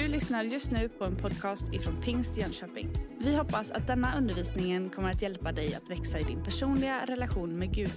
[0.00, 2.92] Du lyssnar just nu på en podcast ifrån Pingst Jönköping.
[3.18, 7.58] Vi hoppas att denna undervisning kommer att hjälpa dig att växa i din personliga relation
[7.58, 7.92] med Gud.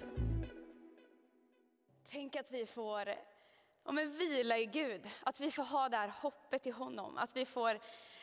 [2.12, 3.10] Tänk att vi får
[3.86, 7.36] ja, men vila i Gud, att vi får ha det här hoppet i honom, att
[7.36, 7.80] vi får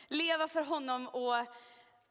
[0.07, 1.45] leva för honom och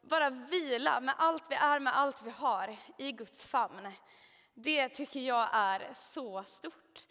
[0.01, 3.91] bara vila med allt vi är, med allt vi har i Guds famn.
[4.53, 7.05] Det tycker jag är så stort.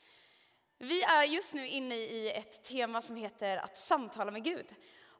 [0.82, 4.66] Vi är just nu inne i ett tema som heter att samtala med Gud.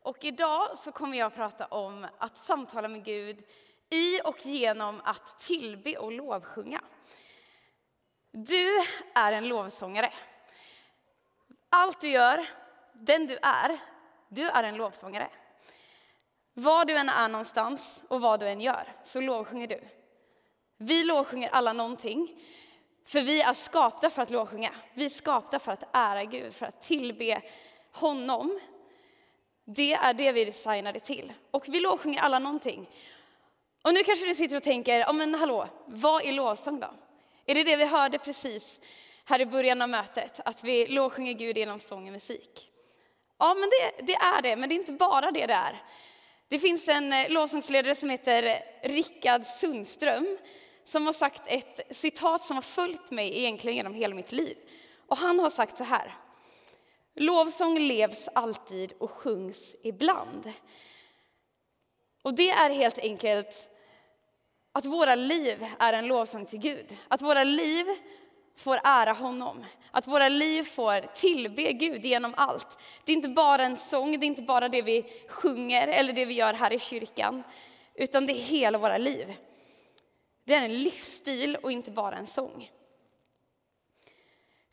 [0.02, 3.45] Och idag så kommer jag att prata om att samtala med Gud
[3.91, 6.80] i och genom att tillbe och lovsjunga.
[8.30, 8.78] Du
[9.14, 10.12] är en lovsångare.
[11.69, 12.47] Allt du gör,
[12.92, 13.78] den du är,
[14.28, 15.30] du är en lovsångare.
[16.55, 19.88] Var du än är någonstans och vad du än gör så lovsjunger du.
[20.77, 22.41] Vi lovsjunger alla någonting.
[23.10, 24.73] För vi är skapta för att lovsjunga.
[24.95, 27.42] Vi är skapta för att ära Gud, för att tillbe
[27.92, 28.61] honom.
[29.64, 31.33] Det är det vi är designade till.
[31.50, 32.91] Och vi lovsjunger alla någonting.
[33.83, 36.94] Och nu kanske du sitter och tänker, oh, men hallå, vad är lovsång då?
[37.47, 38.81] Är det det vi hörde precis
[39.25, 42.70] här i början av mötet, att vi lovsjunger Gud genom sång och musik?
[43.38, 45.83] Ja, men det, det är det, men det är inte bara det det är.
[46.48, 50.38] Det finns en eh, lovsångsledare som heter Rickard Sundström
[50.91, 54.56] som har sagt ett citat som har följt mig egentligen genom hela mitt liv.
[55.06, 56.14] Och han har sagt så här.
[57.14, 60.52] Lovsång levs alltid och sjungs ibland.
[62.22, 63.70] Och det är helt enkelt
[64.72, 66.97] att våra liv är en lovsång till Gud.
[67.08, 67.86] Att våra liv
[68.56, 69.64] får ära honom.
[69.91, 72.78] Att våra liv får tillbe Gud genom allt.
[73.04, 76.25] Det är inte bara en sång, det är inte bara det vi sjunger eller det
[76.25, 77.42] vi gör här i kyrkan,
[77.94, 79.36] utan det är hela våra liv.
[80.51, 82.70] Det är en livsstil och inte bara en sång.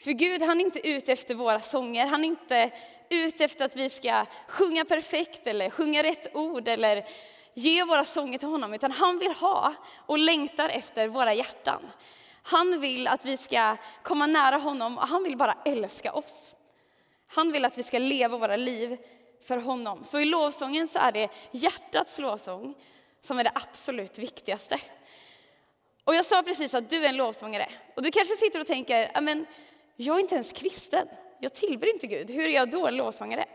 [0.03, 2.71] För Gud han är inte ute efter våra sånger, han är inte
[3.09, 7.05] ute efter att vi ska sjunga perfekt eller sjunga rätt ord eller
[7.53, 9.73] ge våra sånger till honom, utan han vill ha
[10.05, 11.81] och längtar efter våra hjärtan.
[12.43, 16.55] Han vill att vi ska komma nära honom och han vill bara älska oss.
[17.27, 18.97] Han vill att vi ska leva våra liv
[19.47, 20.03] för honom.
[20.03, 22.75] Så i lovsången så är det hjärtats lovsång
[23.21, 24.79] som är det absolut viktigaste.
[26.07, 27.67] Och jag sa precis att du är en lovsångare.
[27.95, 29.45] Och du kanske sitter och tänker, men
[29.95, 31.07] jag är inte ens kristen.
[31.39, 32.29] Jag tillber inte Gud.
[32.29, 33.45] Hur är jag då en lovsångare?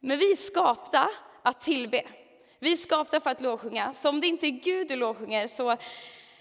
[0.00, 1.10] Men vi är skapta
[1.42, 2.02] att tillbe.
[2.58, 3.94] Vi är skapta för att lovsjunga.
[3.94, 5.76] Så om det inte är Gud du lovsjunger så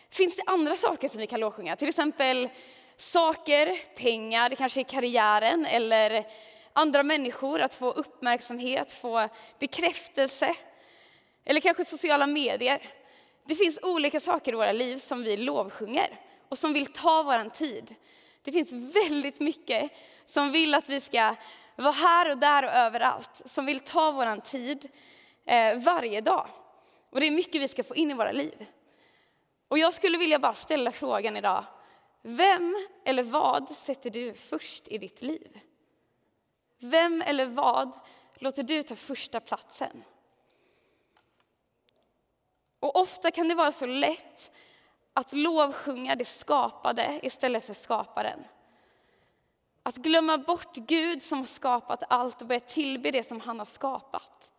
[0.10, 1.76] finns det andra saker som vi kan lovsjunga.
[1.76, 2.50] Till exempel
[2.98, 6.26] saker, pengar, det kanske är karriären eller
[6.74, 9.30] andra människor, att få uppmärksamhet, få
[9.60, 10.56] bekräftelse.
[11.46, 12.82] Eller kanske sociala medier.
[13.48, 16.20] Det finns olika saker i våra liv som vi lovsjunger
[16.50, 17.96] och som vill ta vår tid.
[18.42, 19.92] Det finns väldigt mycket
[20.26, 21.36] som vill att vi ska
[21.76, 24.90] vara här och där och överallt, som vill ta vår tid
[25.46, 26.48] eh, varje dag.
[27.10, 28.66] Och det är mycket vi ska få in i våra liv.
[29.68, 31.66] Och jag skulle vilja bara ställa frågan idag,
[32.22, 35.60] vem eller vad sätter du först i ditt liv?
[36.80, 38.00] Vem eller vad
[38.36, 40.04] låter du ta första platsen?
[42.86, 44.52] Och ofta kan det vara så lätt
[45.14, 48.44] att lovsjunga det skapade istället för skaparen.
[49.84, 53.66] Att glömma bort Gud som har skapat allt och börja tillbe det som han har
[53.66, 54.52] skapat.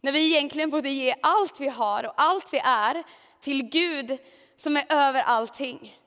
[0.00, 3.04] När vi egentligen borde ge allt vi har och allt vi är
[3.40, 4.18] till Gud
[4.56, 5.98] som är över allting.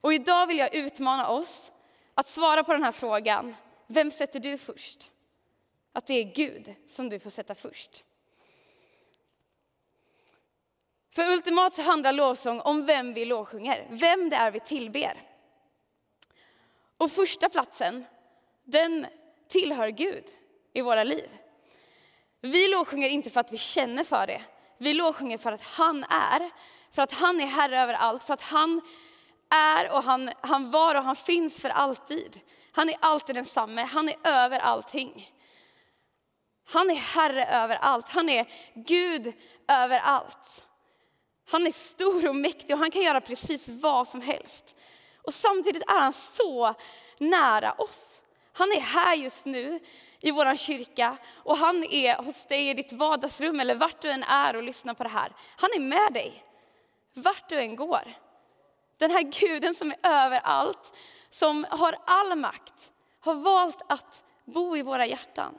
[0.00, 1.72] Och idag vill jag utmana oss
[2.14, 3.56] att svara på den här frågan.
[3.86, 5.10] Vem sätter du först?
[5.92, 8.04] Att det är Gud som du får sätta först.
[11.14, 15.22] För ultimat så handlar lovsång om vem vi lovsjunger, vem det är vi tillber.
[16.98, 18.04] Och första platsen,
[18.64, 19.06] den
[19.48, 20.24] tillhör Gud
[20.72, 21.28] i våra liv.
[22.40, 24.42] Vi lovsjunger inte för att vi känner för det.
[24.78, 26.50] Vi lovsjunger för att han är,
[26.90, 28.80] för att han är herre över allt, för att han
[29.50, 32.40] är och han, han var och han finns för alltid.
[32.72, 35.30] Han är alltid densamme, han är över allting.
[36.64, 39.32] Han är herre över allt, han är Gud
[39.68, 40.64] över allt.
[41.46, 44.76] Han är stor och mäktig och han kan göra precis vad som helst.
[45.22, 46.74] Och samtidigt är han så
[47.18, 48.22] nära oss.
[48.52, 49.80] Han är här just nu
[50.20, 54.22] i vår kyrka och han är hos dig i ditt vardagsrum eller vart du än
[54.22, 55.32] är och lyssnar på det här.
[55.56, 56.44] Han är med dig,
[57.14, 58.14] vart du än går.
[58.96, 60.94] Den här guden som är överallt,
[61.30, 65.54] som har all makt, har valt att bo i våra hjärtan,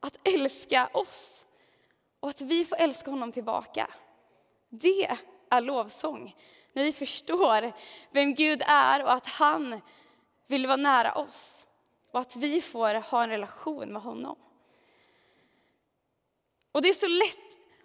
[0.00, 1.46] att älska oss
[2.20, 3.86] och att vi får älska honom tillbaka.
[4.74, 5.16] Det
[5.50, 6.36] är lovsång.
[6.72, 7.72] När vi förstår
[8.10, 9.80] vem Gud är och att han
[10.46, 11.66] vill vara nära oss
[12.12, 14.36] och att vi får ha en relation med honom.
[16.72, 17.38] Och det är så lätt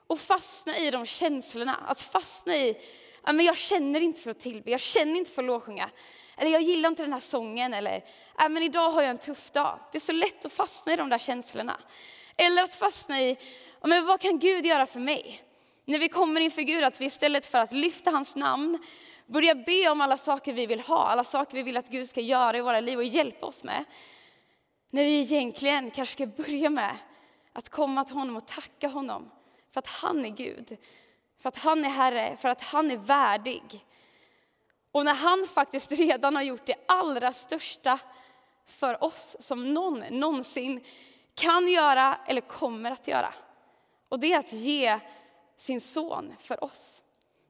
[0.10, 2.78] att fastna i de känslorna, att fastna i,
[3.24, 5.90] ja, men jag känner inte för att tillbe, jag känner inte för att lovsjunga.
[6.38, 8.04] Eller jag gillar inte den här sången, eller
[8.38, 9.80] ja, men idag har jag en tuff dag.
[9.92, 11.80] Det är så lätt att fastna i de där känslorna.
[12.38, 13.38] Eller att fastna i,
[13.82, 15.47] ja, men vad kan Gud göra för mig?
[15.90, 18.80] När vi kommer inför Gud, att vi istället för att lyfta hans namn,
[19.26, 22.22] börjar be om alla saker vi vill ha, alla saker vi vill att Gud ska
[22.22, 23.86] göra i våra liv och hjälpa oss med.
[24.90, 26.98] När vi egentligen kanske ska börja med
[27.54, 29.32] att komma till honom och tacka honom
[29.74, 30.78] för att han är Gud,
[31.42, 33.86] för att han är Herre, för att han är värdig.
[34.92, 38.00] Och när han faktiskt redan har gjort det allra största
[38.66, 40.84] för oss som någon någonsin
[41.36, 43.34] kan göra eller kommer att göra.
[44.10, 45.00] Och det är att ge
[45.58, 47.04] sin son för oss.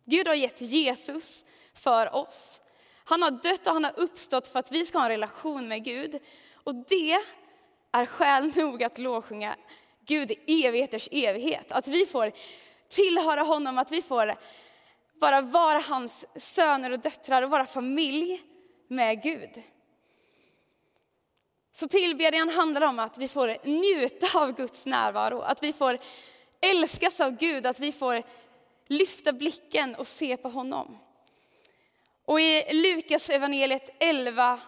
[0.05, 2.61] Gud har gett Jesus för oss.
[3.03, 5.83] Han har dött och han har uppstått för att vi ska ha en relation med
[5.83, 6.19] Gud.
[6.53, 7.17] Och det
[7.91, 9.55] är skäl nog att lovsjunga
[10.05, 11.71] Gud i evigheters evighet.
[11.71, 12.31] Att vi får
[12.89, 14.35] tillhöra honom, att vi får
[15.13, 18.41] bara vara hans söner och döttrar och vara familj
[18.87, 19.63] med Gud.
[21.71, 25.99] Så tillbedjan handlar om att vi får njuta av Guds närvaro, att vi får
[26.61, 28.23] älskas av Gud, att vi får
[28.87, 30.97] lyfta blicken och se på honom.
[32.25, 34.59] Och i Lukas evangeliet 11,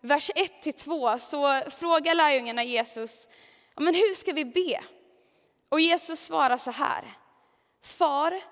[0.00, 3.28] vers 1-2 så frågar lärjungarna Jesus,
[3.76, 4.84] men hur ska vi be?
[5.68, 7.18] Och Jesus svarar så här,
[7.82, 8.44] Far,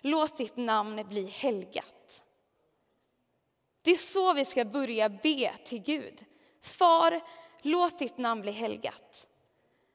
[0.00, 2.22] låt ditt namn bli helgat.
[3.82, 6.24] Det är så vi ska börja be till Gud.
[6.62, 7.20] Far,
[7.62, 9.28] låt ditt namn bli helgat.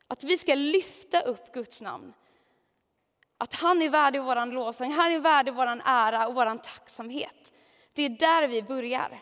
[0.08, 2.14] Att vi ska lyfta upp Guds namn.
[3.42, 7.54] Att han är värdig vår lovsång, han är värdig vår ära och vår tacksamhet.
[7.94, 9.20] Det är där vi börjar.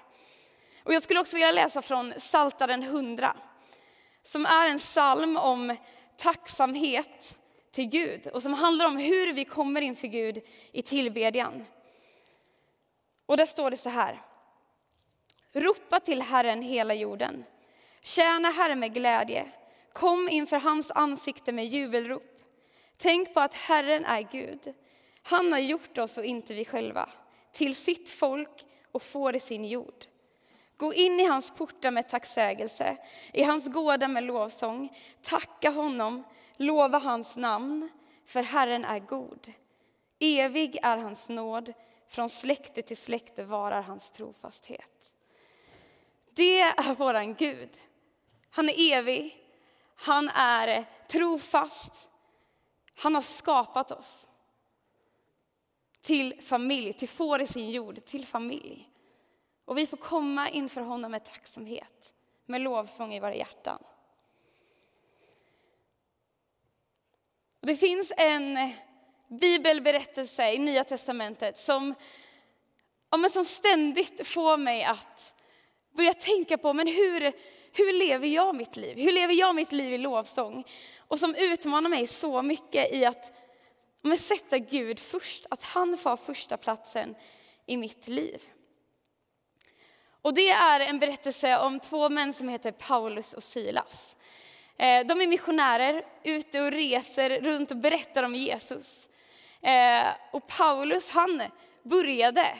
[0.84, 3.36] Och jag skulle också vilja läsa från Saltaren 100,
[4.24, 5.76] som är en psalm om
[6.18, 7.38] tacksamhet
[7.72, 11.66] till Gud och som handlar om hur vi kommer inför Gud i tillbedjan.
[13.26, 14.22] Och där står det så här.
[15.54, 17.46] Ropa till Herren hela jorden.
[18.02, 19.52] Tjäna Herren med glädje.
[19.94, 22.37] Kom inför hans ansikte med jubelrop.
[22.98, 24.74] Tänk på att Herren är Gud.
[25.24, 27.10] Han har gjort oss och inte vi själva
[27.52, 30.06] till sitt folk och får i sin jord.
[30.78, 32.98] Gå in i hans portar med tacksägelse,
[33.34, 34.98] i hans gårdar med lovsång.
[35.22, 36.24] Tacka honom,
[36.58, 37.90] lova hans namn,
[38.26, 39.54] för Herren är god.
[40.20, 41.74] Evig är hans nåd,
[42.08, 45.14] från släkte till släkte varar hans trofasthet.
[46.34, 47.70] Det är våran Gud.
[48.50, 49.38] Han är evig,
[49.96, 52.10] han är trofast,
[52.98, 54.28] han har skapat oss
[56.02, 58.90] till familj, till får i sin jord, till familj.
[59.66, 62.14] Och vi får komma inför honom med tacksamhet,
[62.46, 63.84] med lovsång i våra hjärtan.
[67.62, 68.74] Och det finns en
[69.28, 71.96] bibelberättelse i Nya Testamentet som,
[73.10, 75.34] ja, men som ständigt får mig att
[75.92, 77.34] börja tänka på men hur,
[77.78, 78.98] hur lever jag mitt liv?
[78.98, 80.64] Hur lever jag mitt liv i lovsång?
[80.98, 83.34] Och som utmanar mig så mycket i att
[84.02, 87.16] men sätta Gud först, att han får första platsen
[87.66, 88.42] i mitt liv.
[90.22, 94.18] Och det är en berättelse om två män som heter Paulus och Silas.
[94.78, 99.10] Eh, de är missionärer, ute och reser runt och berättar om Jesus.
[99.62, 101.44] Eh, och Paulus han
[101.84, 102.58] började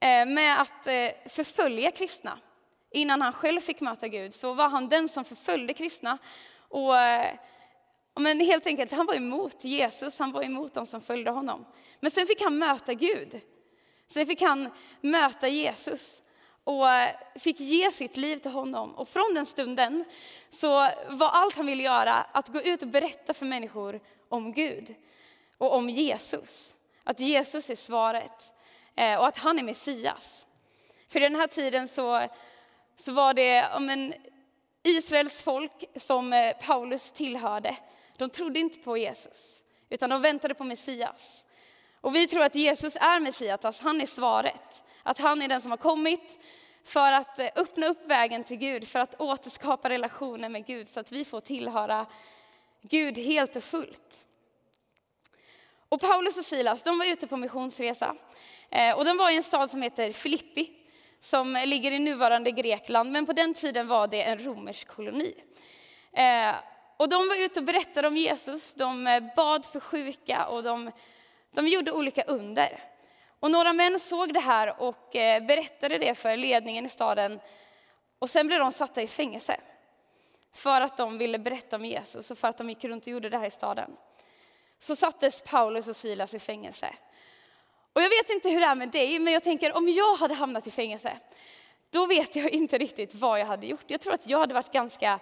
[0.00, 0.84] eh, med att
[1.26, 2.38] förfölja kristna.
[2.92, 6.18] Innan han själv fick möta Gud så var han den som förföljde kristna.
[6.68, 6.92] Och,
[8.20, 11.64] men helt enkelt, han var emot Jesus, han var emot de som följde honom.
[12.00, 13.40] Men sen fick han möta Gud.
[14.08, 14.70] Sen fick han
[15.00, 16.22] möta Jesus
[16.64, 16.86] och
[17.34, 18.94] fick ge sitt liv till honom.
[18.94, 20.04] Och från den stunden
[20.50, 20.68] så
[21.08, 24.94] var allt han ville göra att gå ut och berätta för människor om Gud
[25.58, 26.74] och om Jesus.
[27.04, 28.54] Att Jesus är svaret
[28.96, 30.46] eh, och att han är Messias.
[31.08, 32.28] För i den här tiden så,
[33.02, 34.12] så var det om
[34.82, 37.76] Israels folk som eh, Paulus tillhörde.
[38.16, 41.44] De trodde inte på Jesus, utan de väntade på Messias.
[42.00, 44.84] Och vi tror att Jesus är Messias, alltså han är svaret.
[45.02, 46.38] Att han är den som har kommit
[46.84, 51.00] för att eh, öppna upp vägen till Gud, för att återskapa relationen med Gud så
[51.00, 52.06] att vi får tillhöra
[52.82, 54.24] Gud helt och fullt.
[55.88, 58.16] Och Paulus och Silas de var ute på missionsresa
[58.70, 60.81] eh, och de var i en stad som heter Filippi
[61.22, 65.34] som ligger i nuvarande Grekland, men på den tiden var det en romersk koloni.
[66.12, 66.54] Eh,
[66.96, 70.90] och de var ute och berättade om Jesus, de eh, bad för sjuka och de,
[71.50, 72.84] de gjorde olika under.
[73.40, 77.40] Och några män såg det här och eh, berättade det för ledningen i staden.
[78.18, 79.60] Och sen blev de satta i fängelse.
[80.52, 83.28] För att de ville berätta om Jesus och för att de gick runt och gjorde
[83.28, 83.96] det här i staden.
[84.78, 86.94] så sattes Paulus och Silas i fängelse.
[87.92, 90.34] Och jag vet inte hur det är med dig, men jag tänker om jag hade
[90.34, 91.18] hamnat i fängelse,
[91.90, 93.84] då vet jag inte riktigt vad jag hade gjort.
[93.86, 95.20] Jag tror att jag hade varit ganska,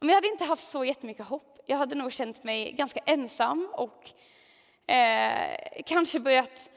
[0.00, 1.60] men jag hade inte haft så jättemycket hopp.
[1.66, 4.10] Jag hade nog känt mig ganska ensam och
[4.94, 6.70] eh, kanske börjat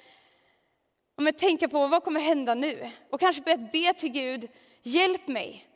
[1.17, 4.49] om jag tänker på vad kommer hända nu och kanske börjat be till Gud,
[4.83, 5.67] hjälp mig.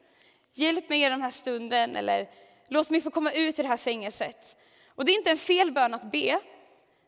[0.53, 2.29] Hjälp mig i den här stunden eller
[2.67, 4.57] låt mig få komma ut ur det här fängelset.
[4.87, 6.39] Och det är inte en fel bön att be,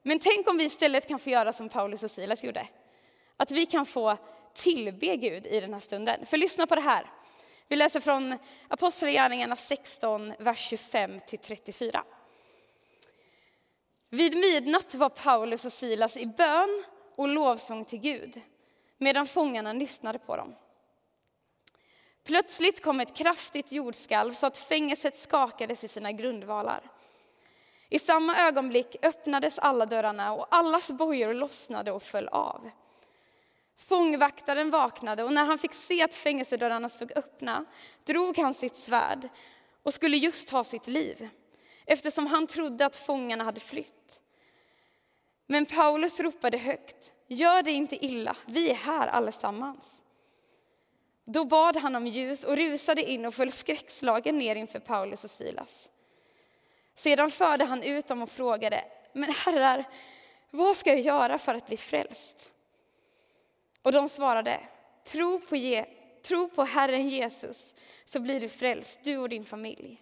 [0.04, 2.68] men tänk om vi istället kan få göra som Paulus och Silas gjorde.
[3.38, 4.18] Att vi kan få
[4.54, 6.26] tillbe Gud i den här stunden.
[6.26, 7.12] För lyssna på det här.
[7.68, 12.04] Vi läser från Apostlagärningarna 16, vers 25 till 34.
[14.10, 16.84] Vid midnatt var Paulus och Silas i bön
[17.16, 18.42] och lovsång till Gud
[18.98, 20.56] medan fångarna lyssnade på dem.
[22.24, 26.93] Plötsligt kom ett kraftigt jordskalv så att fängelset skakades i sina grundvalar.
[27.94, 32.70] I samma ögonblick öppnades alla dörrarna och allas bojor lossnade och föll av.
[33.78, 37.66] Fångvaktaren vaknade och när han fick se att fängelsedörrarna stod öppna
[38.04, 39.30] drog han sitt svärd
[39.84, 41.30] och skulle just ta sitt liv
[41.86, 44.22] eftersom han trodde att fångarna hade flytt.
[45.48, 50.02] Men Paulus ropade högt, gör det inte illa, vi är här allesammans.
[51.26, 55.32] Då bad han om ljus och rusade in och föll skräckslagen ner inför Paulus och
[55.32, 55.90] Silas.
[56.96, 58.84] Sedan förde han ut dem och frågade,
[59.14, 59.84] men herrar,
[60.50, 62.52] vad ska jag göra för att bli frälst?
[63.82, 64.60] Och de svarade,
[65.04, 65.86] tro på, Je
[66.24, 70.02] tro på Herren Jesus så blir du frälst, du och din familj.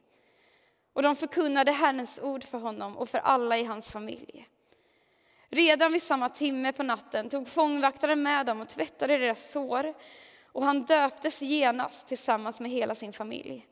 [0.93, 4.47] Och de förkunnade Herrens ord för honom och för alla i hans familj.
[5.49, 9.93] Redan vid samma timme på natten tog fångvaktaren med dem och tvättade deras sår
[10.45, 13.67] och han döptes genast tillsammans med hela sin familj.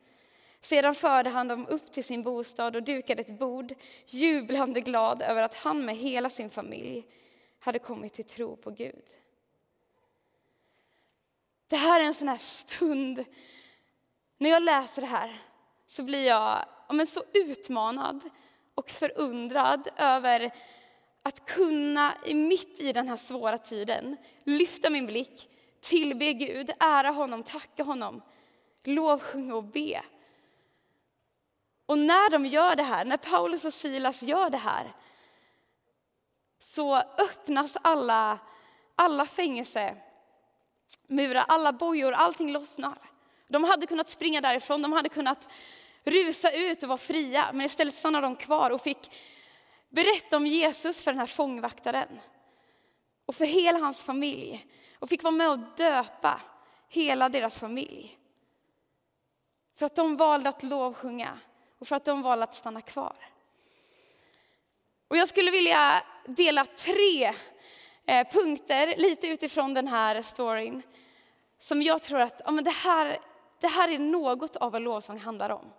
[0.62, 3.74] Sedan förde han dem upp till sin bostad och dukade ett bord,
[4.06, 7.06] jublande glad över att han med hela sin familj
[7.60, 9.04] hade kommit till tro på Gud.
[11.68, 13.26] Det här är en sån här stund,
[14.38, 15.42] när jag läser det här
[15.88, 18.30] så blir jag ja, men så utmanad
[18.76, 20.52] och förundrad över
[21.24, 25.50] att kunna mitt i den här svåra tiden lyfta min blick,
[25.82, 28.22] tillbe Gud, ära honom, tacka honom,
[28.84, 30.02] lovsjunga och be.
[31.90, 34.94] Och när de gör det här, när Paulus och Silas gör det här,
[36.60, 38.40] så öppnas alla,
[38.96, 42.98] alla fängelsemurar, alla bojor, allting lossnar.
[43.48, 45.48] De hade kunnat springa därifrån, de hade kunnat
[46.04, 49.12] rusa ut och vara fria, men istället stannade de kvar och fick
[49.90, 52.20] berätta om Jesus för den här fångvaktaren
[53.26, 54.66] och för hela hans familj
[55.00, 56.42] och fick vara med och döpa
[56.90, 58.18] hela deras familj.
[59.78, 61.40] För att de valde att lovsjunga
[61.80, 63.16] och för att de valde att stanna kvar.
[65.08, 67.34] Och jag skulle vilja dela tre
[68.06, 70.82] eh, punkter lite utifrån den här storyn
[71.60, 73.18] som jag tror att ja, men det, här,
[73.60, 75.72] det här är något av vad lovsång handlar om.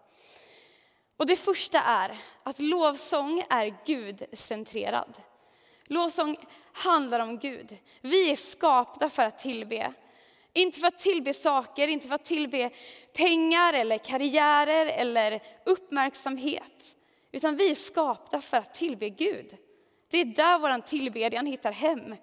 [1.16, 5.22] Och det första är att lovsång är gudcentrerad.
[5.84, 6.36] Lovsång
[6.72, 7.78] handlar om Gud.
[8.00, 9.92] Vi är skapta för att tillbe.
[10.52, 12.70] Inte för att tillbe saker, inte för att tillbe
[13.12, 16.96] pengar eller karriärer eller uppmärksamhet.
[17.32, 19.56] Utan vi är skapta för att tillbe Gud.
[20.10, 22.16] Det är där vår tillbedjan hittar hem.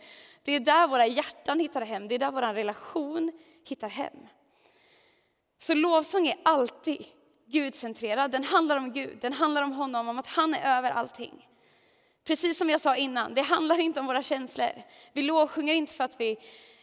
[0.44, 2.08] Det är där våra hjärtan hittar hem.
[2.08, 3.32] Det är där vår relation
[3.68, 4.28] hittar hem.
[5.60, 7.06] Så lovsång är alltid
[7.46, 8.32] gudcentrerad.
[8.32, 11.48] Den handlar om Gud, den handlar om honom, om att han är över allting.
[12.24, 14.70] Precis som jag sa innan, det handlar inte om våra känslor.
[15.14, 16.38] Vi lovsjunger inte för att vi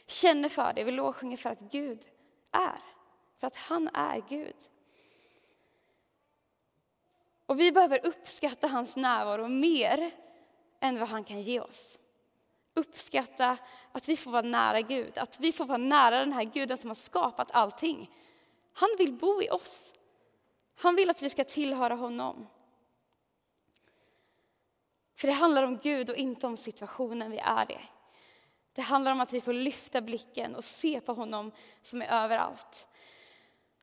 [0.06, 2.06] känner för det, vi lovsjunger för att Gud
[2.50, 2.78] är.
[3.40, 4.56] För att han är Gud.
[7.46, 10.10] Och vi behöver uppskatta hans närvaro mer
[10.80, 11.98] än vad han kan ge oss.
[12.74, 13.56] Uppskatta
[13.92, 16.90] att vi får vara nära Gud, att vi får vara nära den här guden som
[16.90, 18.10] har skapat allting.
[18.72, 19.94] Han vill bo i oss.
[20.76, 22.46] Han vill att vi ska tillhöra honom.
[25.16, 27.78] För det handlar om Gud och inte om situationen vi är i.
[28.74, 31.52] Det handlar om att vi får lyfta blicken och se på honom
[31.82, 32.88] som är överallt.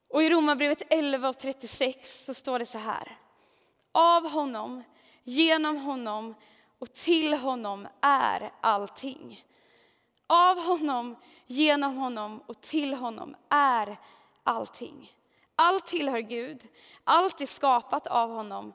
[0.10, 3.18] Och i Romarbrevet 11 och 36 så står det så här.
[3.92, 4.84] Av honom,
[5.24, 6.36] genom honom
[6.80, 9.46] och till honom är allting.
[10.28, 13.98] Av honom, genom honom och till honom är
[14.44, 15.12] allting.
[15.56, 16.68] Allt tillhör Gud,
[17.04, 18.74] allt är skapat av honom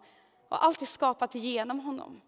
[0.49, 2.21] och allt är skapat genom honom.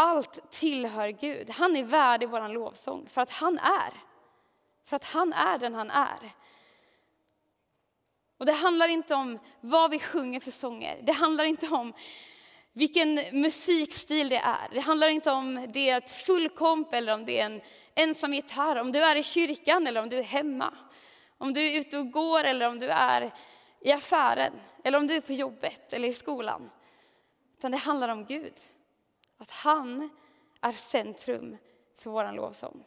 [0.00, 1.50] Allt tillhör Gud.
[1.50, 3.92] Han är värdig vår lovsång för att han är.
[4.84, 6.32] För att han är den han är.
[8.38, 11.00] Och det handlar inte om vad vi sjunger för sånger.
[11.02, 11.92] Det handlar inte om
[12.72, 14.68] vilken musikstil det är.
[14.72, 17.60] Det handlar inte om det är ett fullkomp eller om det är en
[17.94, 20.74] ensam gitarr, om du är i kyrkan eller om du är hemma.
[21.38, 23.34] Om du är ute och går eller om du är
[23.80, 24.52] i affären
[24.84, 26.70] eller om du är på jobbet eller i skolan.
[27.58, 28.54] Utan det handlar om Gud.
[29.38, 30.10] Att han
[30.60, 31.56] är centrum
[31.96, 32.84] för vår lovsång.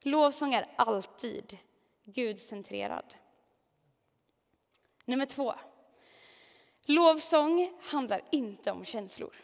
[0.00, 1.58] Lovsång är alltid
[2.04, 3.14] Gudcentrerad.
[5.04, 5.54] Nummer två.
[6.84, 9.36] Lovsång handlar inte om känslor.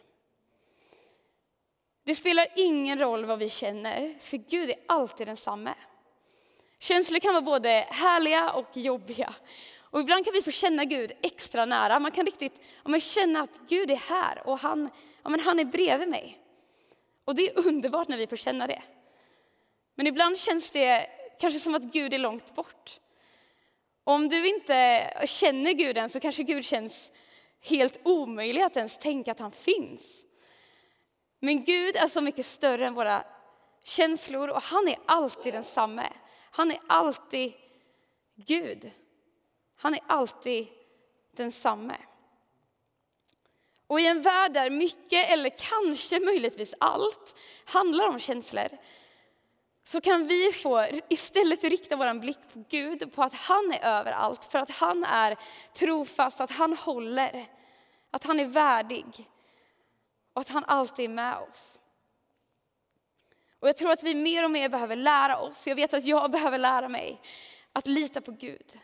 [2.03, 5.73] Det spelar ingen roll vad vi känner, för Gud är alltid densamme.
[6.79, 9.33] Känslor kan vara både härliga och jobbiga.
[9.79, 11.99] Och ibland kan vi få känna Gud extra nära.
[11.99, 14.89] Man kan riktigt ja, känna att Gud är här och han,
[15.23, 16.39] ja, men han är bredvid mig.
[17.25, 18.81] Och det är underbart när vi får känna det.
[19.95, 21.07] Men ibland känns det
[21.39, 22.99] kanske som att Gud är långt bort.
[24.03, 27.11] Om du inte känner Gud än så kanske Gud känns
[27.61, 30.23] helt omöjlig att ens tänka att han finns.
[31.39, 33.23] Men Gud är så mycket större än våra
[33.83, 36.13] känslor och han är alltid densamme.
[36.51, 37.53] Han är alltid
[38.35, 38.91] Gud.
[39.75, 40.67] Han är alltid
[41.31, 41.95] densamme.
[43.89, 48.67] Och i en värld där mycket, eller kanske möjligtvis allt, handlar om känslor,
[49.83, 54.45] så kan vi få istället rikta vår blick på Gud, på att han är överallt,
[54.45, 55.37] för att han är
[55.73, 57.45] trofast, att han håller,
[58.11, 59.29] att han är värdig
[60.33, 61.79] och att han alltid är med oss.
[63.59, 66.31] Och jag tror att vi mer och mer behöver lära oss, jag vet att jag
[66.31, 67.21] behöver lära mig,
[67.73, 68.79] att lita på Gud.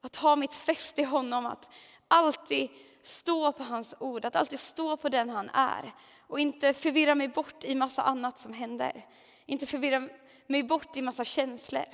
[0.00, 1.70] Att ha mitt fäste i honom, att
[2.08, 2.70] alltid
[3.02, 5.92] stå på hans ord, att alltid stå på den han är.
[6.26, 9.06] Och inte förvirra mig bort i massa annat som händer.
[9.46, 10.08] Inte förvirra
[10.46, 11.86] mig bort i massa känslor.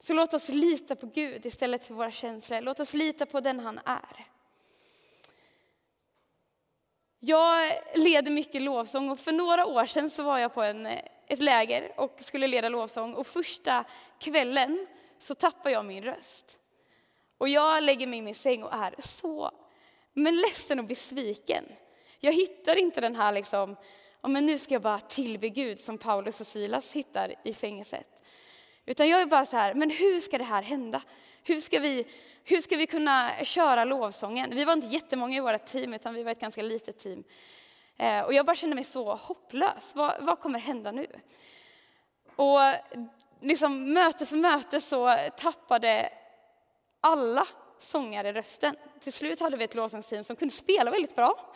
[0.00, 2.60] Så låt oss lita på Gud istället för våra känslor.
[2.60, 4.26] Låt oss lita på den han är.
[7.20, 10.86] Jag leder mycket lovsång och för några år sedan så var jag på en,
[11.26, 13.84] ett läger och skulle leda lovsång och första
[14.18, 14.86] kvällen
[15.18, 16.58] så tappade jag min röst.
[17.38, 19.50] Och jag lägger mig i min säng och är så
[20.18, 21.64] men ledsen och besviken.
[22.20, 23.76] Jag hittar inte den här liksom,
[24.20, 28.22] ja, men nu ska jag bara tillbe Gud som Paulus och Silas hittar i fängelset.
[28.86, 31.02] Utan jag är bara så här, men hur ska det här hända?
[31.42, 32.06] Hur ska vi,
[32.44, 34.54] hur ska vi kunna köra lovsången?
[34.54, 37.24] Vi var inte jättemånga i vårt team, utan vi var ett ganska litet team.
[37.96, 39.92] Eh, och jag bara kände mig så hopplös.
[39.94, 41.06] Vad, vad kommer hända nu?
[42.36, 42.58] Och
[43.40, 46.12] liksom möte för möte så tappade
[47.06, 47.46] alla
[47.78, 48.76] sångare rösten.
[49.00, 51.54] Till slut hade vi ett lovsångsteam som kunde spela väldigt bra,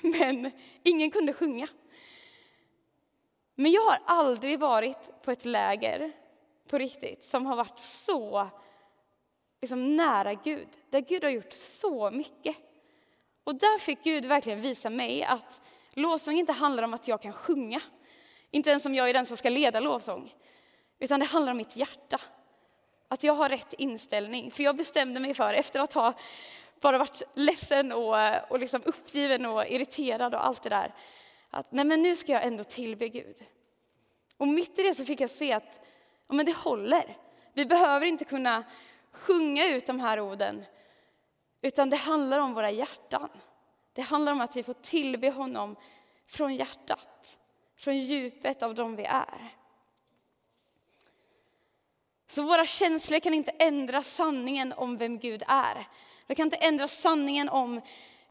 [0.00, 0.50] men
[0.82, 1.68] ingen kunde sjunga.
[3.54, 6.12] Men jag har aldrig varit på ett läger
[6.68, 8.48] på riktigt som har varit så
[9.60, 12.56] liksom, nära Gud, där Gud har gjort så mycket.
[13.44, 15.62] Och där fick Gud verkligen visa mig att
[15.94, 17.80] lovsång inte handlar om att jag kan sjunga,
[18.50, 20.34] inte ens om jag är den som ska leda lovsång,
[20.98, 22.20] utan det handlar om mitt hjärta.
[23.12, 24.50] Att jag har rätt inställning.
[24.50, 26.14] För jag bestämde mig för, efter att ha
[26.80, 28.16] bara varit ledsen och,
[28.48, 30.94] och liksom uppgiven och irriterad och allt det där,
[31.50, 33.36] att nej men nu ska jag ändå tillbe Gud.
[34.36, 35.80] Och mitt i det så fick jag se att
[36.28, 37.16] ja, men det håller.
[37.52, 38.64] Vi behöver inte kunna
[39.12, 40.64] sjunga ut de här orden,
[41.62, 43.28] utan det handlar om våra hjärtan.
[43.92, 45.76] Det handlar om att vi får tillbe honom
[46.26, 47.38] från hjärtat,
[47.78, 49.59] från djupet av dem vi är.
[52.30, 55.86] Så våra känslor kan inte ändra sanningen om vem Gud är.
[56.26, 57.80] De kan inte ändra sanningen om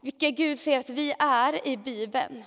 [0.00, 2.44] vilka Gud säger att vi är i Bibeln.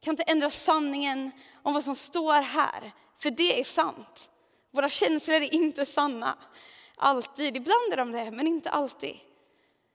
[0.00, 1.30] kan inte ändra sanningen
[1.62, 4.30] om vad som står här, för det är sant.
[4.70, 6.38] Våra känslor är inte sanna,
[6.96, 7.56] alltid.
[7.56, 9.16] Ibland är de det, men inte alltid.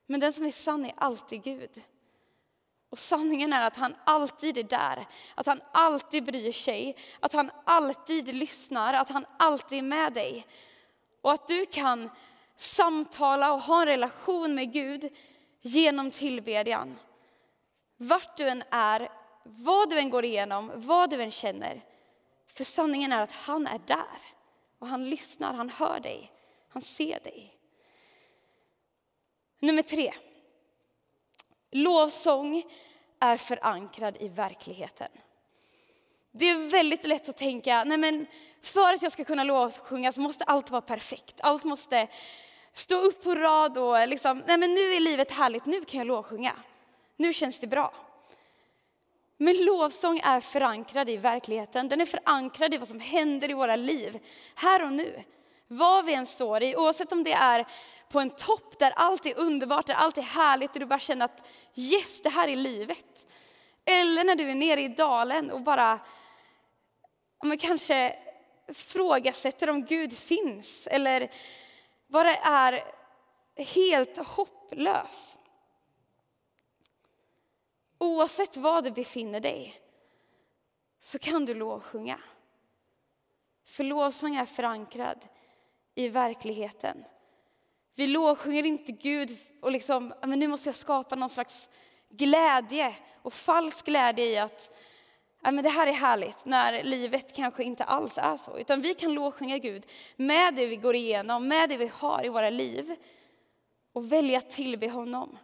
[0.05, 1.81] Men den som är sann är alltid Gud.
[2.89, 7.51] Och sanningen är att han alltid är där, att han alltid bryr sig, att han
[7.63, 10.47] alltid lyssnar, att han alltid är med dig.
[11.27, 12.09] Och att du kan
[12.55, 15.09] samtala och ha en relation med Gud
[15.61, 16.99] genom tillbedjan.
[17.97, 19.09] Vart du än är,
[19.43, 21.81] vad du än går igenom, vad du än känner.
[22.45, 24.19] För sanningen är att han är där.
[24.79, 26.31] Och han lyssnar, han hör dig,
[26.69, 27.57] han ser dig.
[29.59, 30.13] Nummer tre.
[31.71, 32.63] Lovsång
[33.19, 35.09] är förankrad i verkligheten.
[36.39, 38.25] Det är väldigt lätt att tänka, nej men
[38.61, 41.35] för att jag ska kunna lovsjunga så måste allt vara perfekt.
[41.41, 42.07] Allt måste
[42.73, 46.07] stå upp på rad och liksom, nej men nu är livet härligt, nu kan jag
[46.07, 46.53] lovsjunga.
[47.17, 47.93] Nu känns det bra.
[49.37, 51.87] Men lovsång är förankrad i verkligheten.
[51.87, 54.19] Den är förankrad i vad som händer i våra liv,
[54.55, 55.23] här och nu.
[55.67, 57.67] Vad vi än står i, oavsett om det är
[58.09, 61.25] på en topp där allt är underbart, där allt är härligt och du bara känner
[61.25, 63.27] att yes, det här är livet.
[63.85, 65.99] Eller när du är nere i dalen och bara
[67.43, 68.15] men kanske
[68.67, 71.31] ifrågasätter om Gud finns eller
[72.07, 72.83] bara är
[73.55, 75.37] helt hopplös.
[77.97, 79.81] Oavsett var du befinner dig
[80.99, 82.19] så kan du lovsjunga.
[83.65, 85.27] För lovsång är förankrad
[85.95, 87.03] i verkligheten.
[87.95, 91.69] Vi lovsjunger inte Gud och liksom, men nu måste jag skapa någon slags
[92.09, 94.77] glädje och falsk glädje i att
[95.47, 98.57] ja, men det här är härligt, när livet kanske inte alls är så.
[98.57, 102.29] Utan vi kan lovsjunga Gud med det vi går igenom, med det vi har i
[102.29, 102.95] våra liv
[103.93, 105.37] och välja att tillbe honom.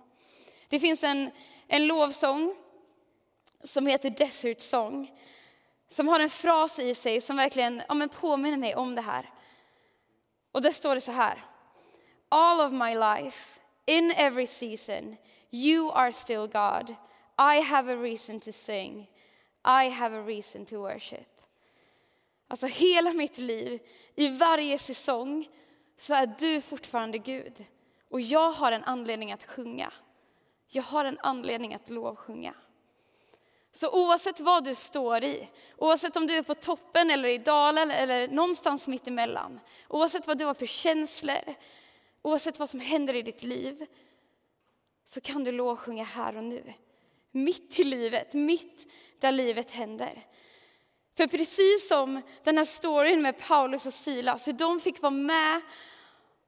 [0.68, 1.32] Det finns en,
[1.68, 2.56] en lovsång
[3.64, 5.12] som heter Desert Song
[5.90, 9.30] som har en fras i sig som verkligen ja, men påminner mig om det här.
[10.52, 11.44] Och där står det så här.
[12.30, 15.18] All of my life, in every season,
[15.52, 16.96] you are still God.
[17.38, 19.08] I have a reason to sing.
[19.66, 21.42] I have a reason to worship.
[22.48, 23.82] Alltså hela mitt liv,
[24.16, 25.50] i varje säsong,
[25.98, 27.66] så är du fortfarande Gud.
[28.10, 29.94] Och jag har en anledning att sjunga.
[30.68, 32.54] Jag har en anledning att lovsjunga.
[33.72, 37.92] Så oavsett vad du står i, oavsett om du är på toppen eller i dalen
[37.92, 41.56] eller någonstans mitt emellan, oavsett vad du har för känslor,
[42.22, 43.86] oavsett vad som händer i ditt liv,
[45.06, 46.74] så kan du lovsjunga här och nu.
[47.36, 48.88] Mitt i livet, mitt
[49.20, 50.28] där livet händer.
[51.18, 55.62] För precis som den här storyn med Paulus och Silas, hur de fick vara med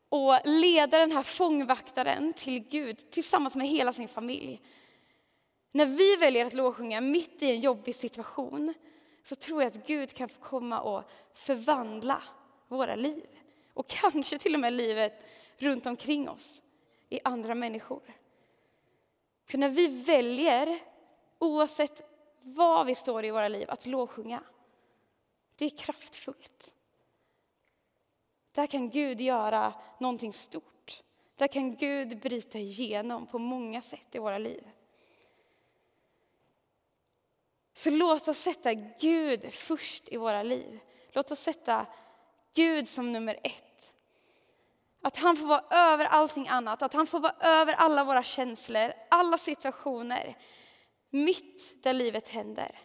[0.09, 4.61] och leda den här fångvaktaren till Gud tillsammans med hela sin familj.
[5.71, 8.73] När vi väljer att lovsjunga mitt i en jobbig situation
[9.23, 12.23] så tror jag att Gud kan få komma och förvandla
[12.67, 13.25] våra liv.
[13.73, 15.13] Och kanske till och med livet
[15.57, 16.61] runt omkring oss
[17.09, 18.01] i andra människor.
[19.45, 20.79] För när vi väljer,
[21.39, 22.01] oavsett
[22.41, 24.43] var vi står i våra liv, att lovsjunga,
[25.55, 26.75] det är kraftfullt.
[28.51, 31.01] Där kan Gud göra någonting stort.
[31.35, 34.69] Där kan Gud bryta igenom på många sätt i våra liv.
[37.73, 40.79] Så låt oss sätta Gud först i våra liv.
[41.11, 41.85] Låt oss sätta
[42.53, 43.93] Gud som nummer ett.
[45.05, 48.93] Att han får vara över allting annat, att han får vara över alla våra känslor,
[49.09, 50.37] alla situationer.
[51.09, 52.79] Mitt där livet händer.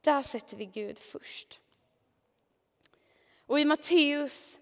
[0.00, 1.60] Där sätter vi Gud först.
[3.46, 4.58] Och i Matteus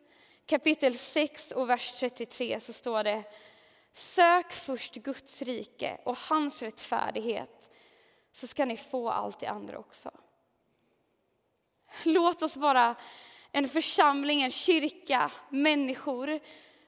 [0.46, 3.24] kapitel 6 och vers 33 så står det
[3.92, 7.70] Sök först Guds rike och hans rättfärdighet
[8.32, 10.10] så ska ni få allt det andra också.
[12.04, 12.96] Låt oss vara
[13.52, 16.40] en församling, en kyrka, människor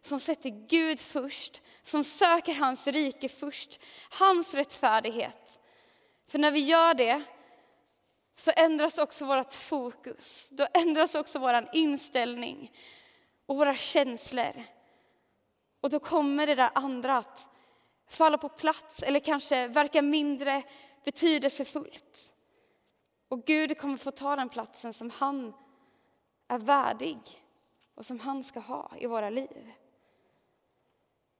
[0.03, 5.59] som sätter Gud först, som söker hans rike först, hans rättfärdighet.
[6.29, 7.23] För när vi gör det
[8.37, 10.49] så ändras också vårt fokus.
[10.51, 12.73] Då ändras också vår inställning
[13.47, 14.65] och våra känslor.
[15.81, 17.49] Och då kommer det där andra att
[18.09, 20.63] falla på plats eller kanske verka mindre
[21.05, 22.33] betydelsefullt.
[23.29, 25.55] Och Gud kommer få ta den platsen som han
[26.51, 27.19] är värdig
[27.95, 29.73] och som han ska ha i våra liv.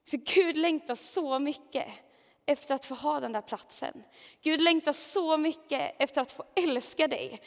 [0.09, 1.87] För Gud längtar så mycket
[2.47, 4.03] efter att få ha den där platsen.
[4.43, 7.41] Gud längtar så mycket efter att få älska dig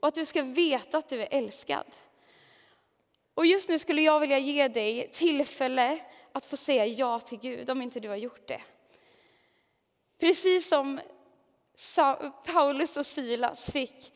[0.00, 1.86] och att du ska veta att du är älskad.
[3.34, 7.70] Och just nu skulle jag vilja ge dig tillfälle att få säga ja till Gud
[7.70, 8.62] om inte du har gjort det.
[10.18, 11.00] Precis som
[12.44, 14.12] Paulus och Silas fick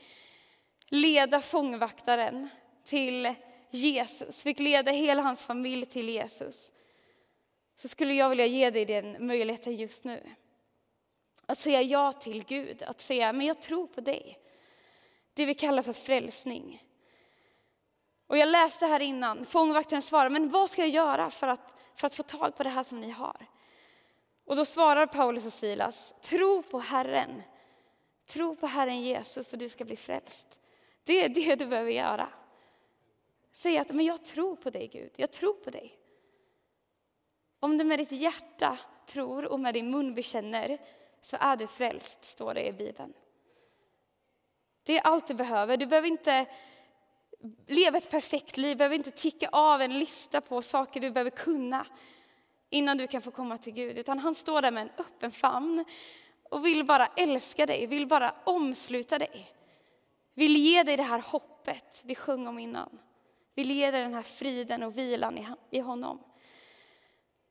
[0.88, 2.48] leda fångvaktaren
[2.86, 3.34] till
[3.70, 6.72] Jesus, fick leda hela hans familj till Jesus,
[7.76, 10.22] så skulle jag vilja ge dig den möjligheten just nu.
[11.46, 14.38] Att säga ja till Gud, att säga men jag tror på dig.
[15.34, 16.82] Det vi kallar för frälsning.
[18.26, 22.06] Och jag läste här innan, fångvaktaren svarar, men vad ska jag göra för att, för
[22.06, 23.46] att få tag på det här som ni har?
[24.44, 27.42] Och då svarar Paulus och Silas, tro på Herren.
[28.26, 30.58] Tro på Herren Jesus och du ska bli frälst.
[31.04, 32.28] Det är det du behöver göra.
[33.56, 35.98] Säg att men jag tror på dig Gud, jag tror på dig.
[37.60, 40.78] Om du med ditt hjärta tror och med din mun bekänner
[41.22, 43.12] så är du frälst, står det i Bibeln.
[44.82, 45.76] Det är allt du behöver.
[45.76, 46.46] Du behöver inte
[47.66, 51.30] leva ett perfekt liv, du behöver inte ticka av en lista på saker du behöver
[51.30, 51.86] kunna
[52.70, 53.98] innan du kan få komma till Gud.
[53.98, 55.84] Utan han står där med en öppen famn
[56.42, 59.52] och vill bara älska dig, vill bara omsluta dig.
[60.34, 62.98] Vill ge dig det här hoppet vi sjöng om innan.
[63.56, 66.22] Vi leder den här friden och vilan i honom.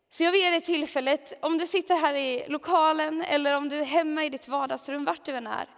[0.09, 3.79] Så jag vill ge dig tillfället, om du sitter här i lokalen eller om du
[3.79, 5.69] är hemma i ditt vardagsrum, vart du än är,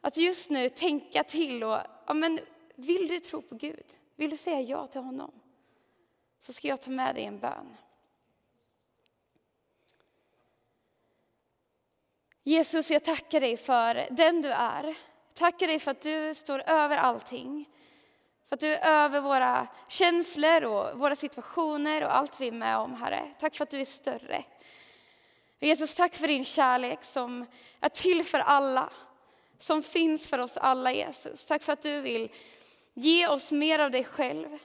[0.00, 2.40] att just nu tänka till och, ja men
[2.74, 3.84] vill du tro på Gud?
[4.16, 5.32] Vill du säga ja till honom?
[6.40, 7.76] Så ska jag ta med dig en bön.
[12.42, 14.94] Jesus, jag tackar dig för den du är.
[15.34, 17.68] Tackar dig för att du står över allting.
[18.50, 22.76] För att du är över våra känslor och våra situationer och allt vi är med
[22.76, 23.30] om, Herre.
[23.40, 24.44] Tack för att du är större.
[25.60, 27.46] Jesus, tack för din kärlek som
[27.80, 28.90] är till för alla.
[29.58, 31.46] Som finns för oss alla, Jesus.
[31.46, 32.30] Tack för att du vill
[32.94, 34.58] ge oss mer av dig själv.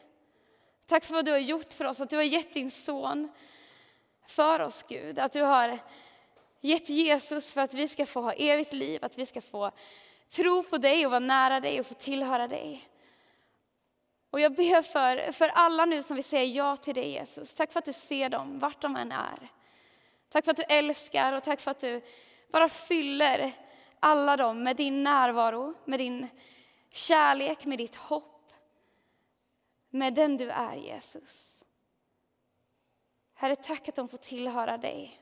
[0.86, 3.30] Tack för vad du har gjort för oss, att du har gett din son
[4.28, 5.19] för oss, Gud.
[5.19, 5.80] Att du har
[6.62, 9.71] gett Jesus för att vi ska få ha evigt liv, att vi ska få
[10.30, 12.89] tro på dig och vara nära dig och få tillhöra dig.
[14.36, 17.56] Och jag ber för, för alla nu som vill säga ja till dig Jesus.
[17.56, 19.50] Tack för att du ser dem, vart de än är.
[20.30, 22.02] Tack för att du älskar och tack för att du
[22.52, 23.52] bara fyller
[24.00, 26.28] alla dem med din närvaro, med din
[26.93, 28.54] kärlek, med ditt hopp.
[29.89, 31.63] Med den du är Jesus.
[33.34, 35.19] Herre, tack att de får tillhöra dig.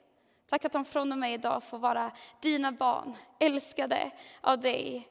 [0.47, 5.10] Tack att de från och med idag får vara dina barn, älskade av dig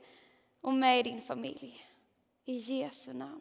[0.61, 1.87] och med i din familj.
[2.45, 3.41] I Jesu namn.